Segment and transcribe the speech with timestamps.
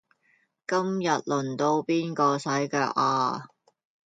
[0.67, 3.49] 今日輪到邊個洗腳呀